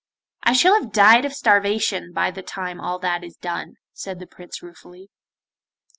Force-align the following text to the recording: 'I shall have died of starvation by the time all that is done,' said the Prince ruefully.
'I 0.41 0.53
shall 0.53 0.73
have 0.81 0.91
died 0.91 1.25
of 1.25 1.33
starvation 1.35 2.11
by 2.11 2.31
the 2.31 2.41
time 2.41 2.81
all 2.81 2.97
that 2.97 3.23
is 3.23 3.35
done,' 3.37 3.75
said 3.93 4.17
the 4.17 4.25
Prince 4.25 4.63
ruefully. 4.63 5.11